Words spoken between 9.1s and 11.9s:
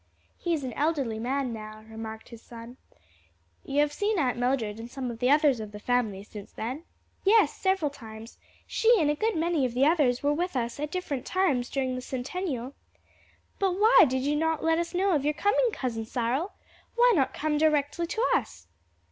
a good many of the others were with us at different times